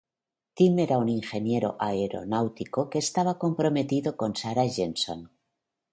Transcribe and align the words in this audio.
Tim 0.59 0.79
era 0.85 0.95
un 1.01 1.09
ingeniero 1.17 1.69
aeronáutico 1.89 2.79
que 2.91 2.99
estaba 3.05 3.37
comprometido 3.43 4.09
con 4.19 4.31
Sarah 4.41 4.71
Jenson. 4.75 5.21